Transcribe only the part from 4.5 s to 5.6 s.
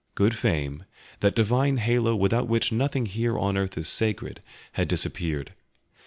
had disappeared.